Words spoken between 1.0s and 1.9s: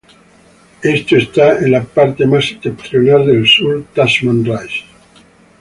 está en la